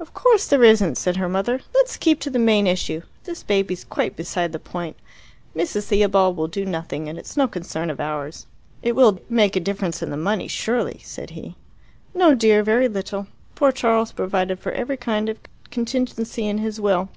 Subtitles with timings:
[0.00, 1.60] "Of course there isn't," said her mother.
[1.74, 3.02] "Let's keep to the main issue.
[3.24, 4.96] This baby's quite beside the point.
[5.54, 5.88] Mrs.
[5.88, 8.46] Theobald will do nothing, and it's no concern of ours."
[8.82, 11.56] "It will make a difference in the money, surely," said he.
[12.14, 13.26] "No, dear; very little.
[13.54, 15.38] Poor Charles provided for every kind of
[15.68, 17.10] contingency in his will.